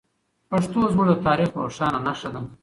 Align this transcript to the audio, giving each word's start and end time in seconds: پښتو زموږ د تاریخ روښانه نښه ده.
پښتو 0.49 0.79
زموږ 0.91 1.07
د 1.09 1.13
تاریخ 1.27 1.49
روښانه 1.61 1.99
نښه 2.05 2.29
ده. 2.33 2.41